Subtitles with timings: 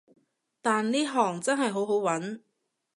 [0.63, 2.41] 但呢行真係好好搵